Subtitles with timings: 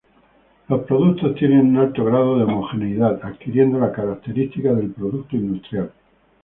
[0.67, 5.91] Los productos tienen un alto grado de homogeneidad adquiriendo la característica de producto industrial.